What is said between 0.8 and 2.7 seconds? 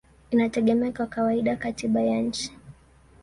kwa kawaida katiba ya nchi.